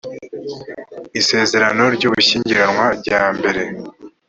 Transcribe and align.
isezerano 1.19 1.83
ry 1.95 2.03
ubushyingiranywe 2.07 2.85
rya 2.99 3.21
mbere 3.35 3.61